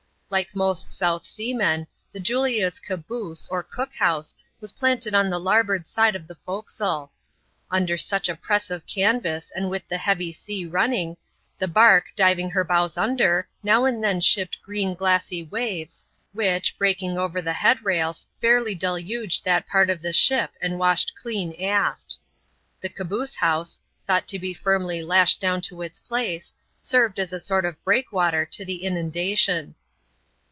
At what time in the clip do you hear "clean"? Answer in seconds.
21.13-21.51